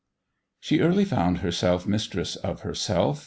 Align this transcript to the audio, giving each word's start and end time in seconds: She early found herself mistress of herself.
She 0.59 0.79
early 0.79 1.05
found 1.05 1.41
herself 1.41 1.85
mistress 1.85 2.35
of 2.35 2.61
herself. 2.61 3.19